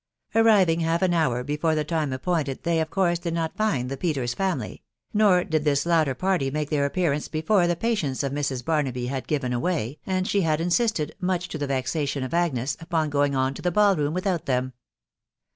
Arriving 0.33 0.79
half 0.79 1.03
an 1.03 1.13
hour 1.13 1.43
before 1.43 1.75
the 1.75 1.83
time 1.83 2.11
appointed, 2.11 2.63
they, 2.63 2.79
of 2.79 2.89
course, 2.89 3.19
did 3.19 3.35
not 3.35 3.55
find 3.55 3.87
the 3.87 3.95
Peters 3.95 4.33
family; 4.33 4.81
nor 5.13 5.43
did 5.43 5.63
this 5.63 5.85
latter 5.85 6.15
party 6.15 6.49
make 6.49 6.71
their 6.71 6.87
appearance 6.87 7.27
before 7.27 7.67
the 7.67 7.75
patience 7.75 8.23
of 8.23 8.31
Mrs. 8.31 8.65
Bar* 8.65 8.81
naby 8.81 9.09
had 9.09 9.27
given 9.27 9.61
way, 9.61 9.99
and 10.07 10.27
she 10.27 10.41
had 10.41 10.59
insisted, 10.59 11.13
much 11.21 11.47
to 11.49 11.59
the. 11.59 11.67
vexation 11.67 12.23
of 12.23 12.33
Agnes, 12.33 12.75
upon 12.79 13.11
going 13.11 13.35
on 13.35 13.53
to 13.53 13.61
the 13.61 13.69
ball 13.69 13.95
room 13.95 14.15
without 14.15 14.47
them. 14.47 14.73